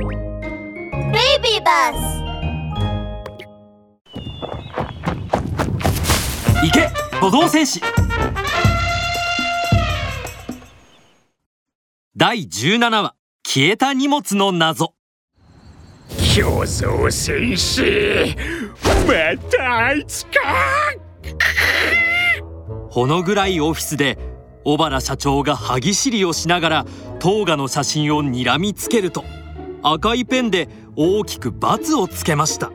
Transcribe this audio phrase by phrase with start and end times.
[0.00, 0.08] ベイ
[1.42, 2.22] ビーバス
[6.62, 6.88] 行け
[7.18, 7.82] 歩道戦士。
[12.16, 13.14] 第17話
[13.46, 14.94] 消えた荷物の謎。
[16.34, 18.36] 競争戦士
[19.06, 20.30] またあいつか。
[22.90, 24.18] ほの暗いオフィスで
[24.64, 26.86] 小原社長が歯ぎしりをしながら
[27.18, 29.24] トーガの写真を睨みつけると
[29.82, 32.70] 赤いペンで大きく×をつけました。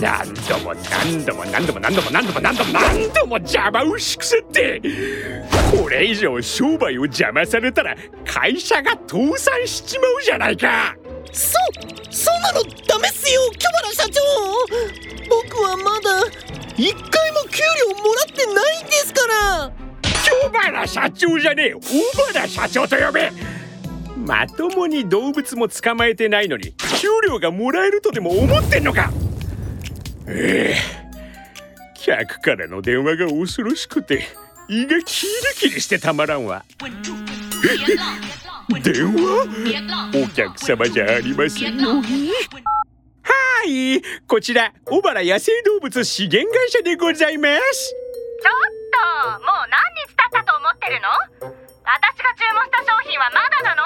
[0.00, 4.82] 何度も何度も何度も何度も何度も何度も何度も邪魔をしくせって
[5.70, 10.96] これ以上商売を邪魔されたら会社が倒産しちまうじゃないか
[11.32, 11.56] そ
[12.10, 14.20] そんなのダメっすよキョバラ社長
[15.28, 16.26] 僕はまだ
[16.76, 19.72] 一回も給料もらってないんですから
[20.12, 23.32] 小原社長じゃねえ小原社長と呼べ
[24.28, 29.10] まともに動物も捕まえてないのに給料がもらえるとでも思ってんのか？
[30.26, 31.08] ええ。
[31.94, 34.24] 客からの電話が恐ろしくて
[34.68, 36.62] 胃がキリキリしてたまらんわ。
[38.82, 39.48] 電話？
[40.22, 42.02] お客様じゃありませんよは
[43.64, 44.02] い。
[44.26, 47.94] こちら小原野生動物資源会社でございます。
[48.42, 48.52] ちょっ
[49.38, 51.08] ともう何日経ったと思ってるの？
[51.88, 53.77] 私が注文した商品はまだなの。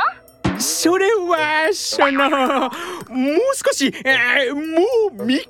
[0.62, 4.60] それはそのもう少し、えーも
[5.12, 5.46] う3日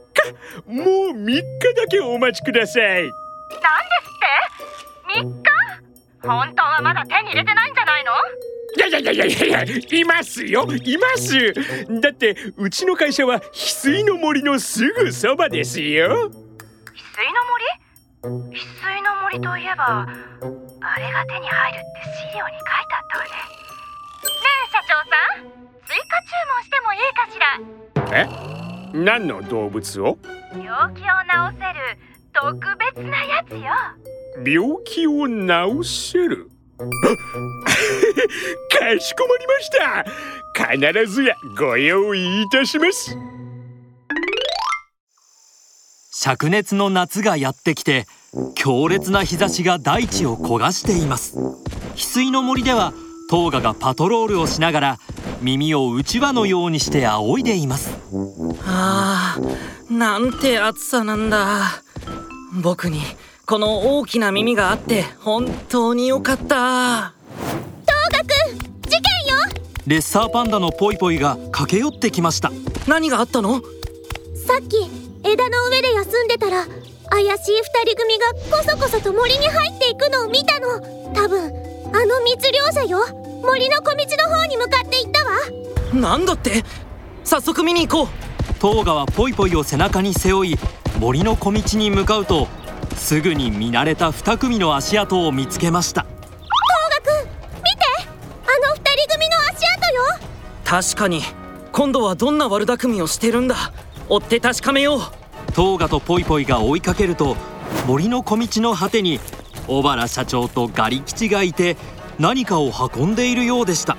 [0.67, 1.43] もう3日
[1.77, 3.03] だけお待ちください。
[3.03, 3.13] 何で
[4.03, 4.19] すっ
[5.15, 6.29] て？3日？
[6.29, 8.13] 本当はまだ手に入れてないんじゃないの？
[8.75, 11.53] いやいやいやいやいやいますよいます。
[12.01, 16.09] だってうちの会社は翡翠の森のすぐそばですよ。
[16.09, 16.33] 翡
[17.13, 17.65] 翠の森？
[18.23, 20.07] 翡翠の森といえば
[20.81, 21.87] あれが手に入るって
[22.33, 23.35] 資料に書いてあったわねね
[28.13, 28.27] え？
[28.95, 30.19] 何の動物を？
[30.53, 31.99] 病気を治せる
[32.33, 32.59] 特
[32.95, 33.61] 別なやつよ。
[34.45, 36.51] 病気を治せる？
[36.79, 36.85] あ
[38.79, 40.05] かしこまりました。
[40.55, 43.17] 必ずやご用意いたします。
[46.15, 48.07] 灼熱の夏がやってきて
[48.55, 51.37] 強烈な日差しが大地を焦がしています。
[51.37, 52.93] 翡翠の森では
[53.31, 54.99] トーガがパトロールをしながら
[55.43, 57.91] 耳をうちわのようにして仰いでいます。
[58.65, 61.83] あーなんて暑さなんだ。
[62.63, 63.01] 僕に
[63.45, 67.13] この大きな耳があって本当に良かった。
[68.85, 69.03] 事件よ。
[69.87, 72.53] レッサーパンダのポイポイが駆け寄ってきました。
[72.87, 73.61] 何があったの？
[73.61, 74.89] さっき
[75.25, 76.67] 枝の上で休んでたら
[77.11, 80.81] 怪しい二人組がこそこそと森に入っていくのを見たの。
[81.13, 81.41] 多分
[81.95, 83.01] あの密漁者よ
[83.43, 86.01] 森の小道の方に向かって行ったわ。
[86.01, 86.65] なんだって？
[87.25, 88.11] 早速見に行こ
[88.61, 90.57] トーガはポイポイを背中に背負い
[91.01, 92.47] 森の小道に向かうと
[92.95, 96.03] すぐに見慣れた2組の足跡を見つけました。
[96.03, 96.13] トー
[97.05, 97.85] ガくん見て！
[97.99, 100.03] あの二人組の足跡よ。
[100.21, 101.23] う確かに
[101.73, 103.57] 今度はどんな悪巧みをしてるんだ？
[104.09, 105.01] 追って確かめよう。
[105.53, 107.37] トーガとポイポイが追いかけると
[107.87, 109.21] 森の小道の果てに
[109.67, 111.77] 小原社長とガリ吉がいて
[112.23, 113.97] 何かを運んでいるようでした。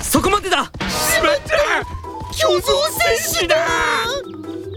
[0.00, 0.64] そこまでだ！
[0.88, 1.84] しまった！
[2.34, 3.54] 巨像戦士だ！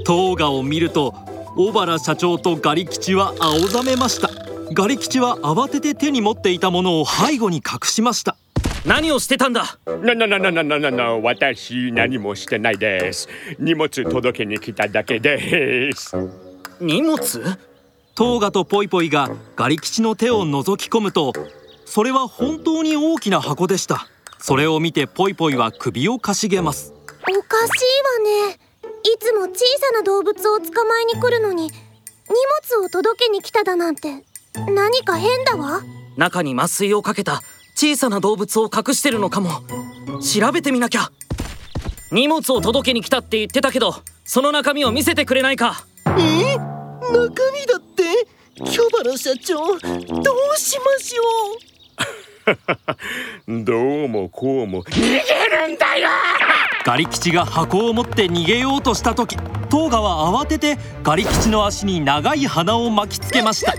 [0.03, 1.13] トーガを見ると
[1.55, 4.29] 小原社長とガリ吉は青ざめました。
[4.73, 8.35] ガリ吉は慌てて手に持っていたものを背後に隠しました。
[8.85, 9.79] 何をしてたんだ？
[10.03, 13.29] なななななななな私何もしてないです
[13.59, 16.17] 荷物届けに来ただけです
[16.81, 17.17] 荷物
[18.15, 21.31] トーガとポイポイがガリ吉の手を覗き込むと
[21.89, 24.07] それは本当に大きな箱でした。
[24.37, 26.93] それを見てポイポイは首をかしげます。
[26.93, 28.59] おかしいわね。
[29.03, 31.71] いつも小さな動物を捕まえに来るのに荷
[32.77, 34.23] 物を届けに来ただなんて
[34.67, 35.81] 何か変だわ。
[36.15, 37.41] 中に麻酔をかけた
[37.75, 39.49] 小さな動物を隠してるのかも。
[40.21, 41.09] 調べてみなきゃ。
[42.11, 45.87] 荷物を届けに来たって言ってたけどその中身を見せてくれないか。
[46.05, 46.55] え？
[46.55, 48.27] 中身だって？
[48.57, 51.68] キョバラ社長どうしましょう
[53.47, 54.83] どうもこうも。
[54.83, 55.17] 逃げ
[55.57, 56.09] るんだよ！
[56.85, 59.35] ガリ吉が箱を持って逃げようとした時
[59.69, 63.73] トーガは慌ててガリ吉の足に長い鼻を巻きつけました。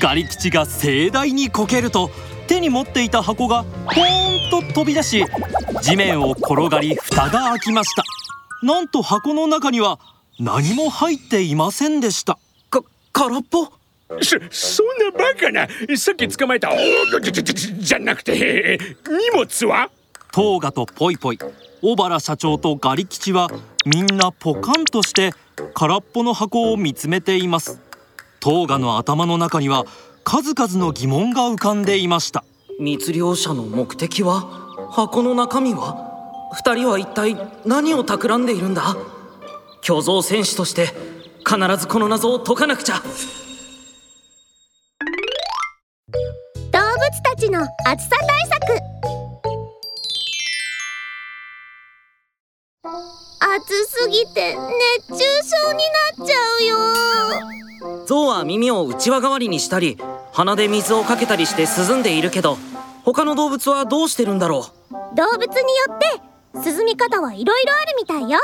[0.00, 2.10] ガリ吉が盛大にこけると
[2.46, 5.24] 手に持っていた箱がポーンと飛び出し
[5.82, 8.02] 地面を転がり蓋が開きました。
[8.62, 9.98] なんと箱の中には
[10.40, 12.38] 何も入っていませんでした。
[12.70, 12.80] か
[13.12, 13.68] 空っぽ？
[14.20, 15.66] そそんなバカな
[15.96, 19.90] さっき捕まえたおーじゃじゃじゃじゃなくて荷物は？
[20.32, 21.38] トーガとポイポイ。
[21.80, 23.48] 小原社長とガリ吉は
[23.86, 25.32] みんなポカンとして
[25.74, 27.80] 空っぽの箱を見つめています。
[28.40, 29.84] トーガの頭の中には
[30.24, 32.44] 数々の疑問が浮かんでいました。
[32.80, 34.90] 密漁者の目的は？
[34.90, 36.50] 箱の中身は？
[36.54, 38.96] 二人は一体何を企んでいるんだ？
[39.82, 40.88] 巨像戦士として
[41.46, 43.02] 必ずこの謎を解かなくちゃ
[47.34, 48.78] たちの暑さ対策。
[53.56, 54.56] 暑すぎて
[55.08, 55.78] 熱中症に
[56.18, 58.06] なっちゃうよ。
[58.06, 59.98] 象は耳を内輪代わりにしたり
[60.32, 62.56] 鼻で水をかけたりして涼んでいるけど
[63.04, 64.66] 他の動物はどうしてるんだろ
[65.14, 65.98] 動物によっ
[66.62, 68.38] て涼み方はいろいろあるみたいよ。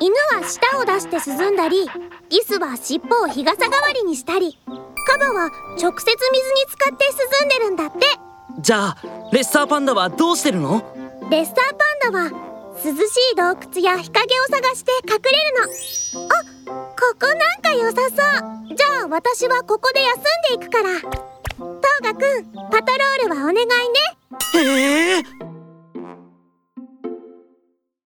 [0.00, 1.90] 犬は舌を出して涼んだり
[2.30, 4.56] リスは尻尾を日傘代わりにしたり
[5.08, 5.46] カバは
[5.80, 7.06] 直接水に浸かって
[7.40, 8.06] 涼んでるんだって。
[8.24, 8.27] う
[8.60, 8.96] じゃあ
[9.32, 10.82] レッサーパンダはどうしてるの？
[11.30, 12.30] レッサーパンダは
[12.84, 12.96] 涼し
[13.32, 16.28] い洞窟や日陰を探して隠れるの。
[16.28, 16.28] あ
[16.66, 18.74] ここなんか良さそう。
[18.74, 20.16] じゃあ私はここで休
[20.56, 21.00] んでいくから。
[21.00, 23.66] トーガくんパトロールはお願いね。
[24.54, 25.22] へえ